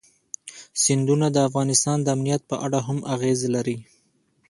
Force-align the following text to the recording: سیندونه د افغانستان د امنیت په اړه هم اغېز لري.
سیندونه 0.81 1.27
د 1.31 1.37
افغانستان 1.47 1.97
د 2.01 2.07
امنیت 2.15 2.41
په 2.51 2.55
اړه 2.65 2.79
هم 2.87 2.99
اغېز 3.13 3.39
لري. 3.55 3.77